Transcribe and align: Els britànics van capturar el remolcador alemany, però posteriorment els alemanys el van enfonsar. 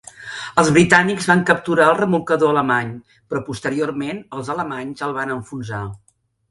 Els 0.61 0.69
britànics 0.77 1.27
van 1.31 1.43
capturar 1.49 1.85
el 1.91 1.99
remolcador 2.01 2.55
alemany, 2.55 2.91
però 3.19 3.43
posteriorment 3.51 4.27
els 4.39 4.55
alemanys 4.57 5.09
el 5.11 5.19
van 5.21 5.37
enfonsar. 5.41 5.87